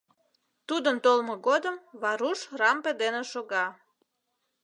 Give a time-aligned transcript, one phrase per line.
[0.67, 3.65] Тудын толмо годым Варуш рампе дене шога.